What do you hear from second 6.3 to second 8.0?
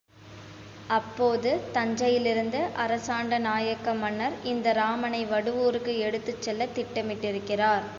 செல்லத் திட்டமிட்டிருக்கிறார்.